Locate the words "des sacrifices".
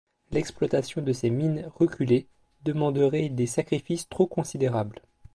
3.29-4.09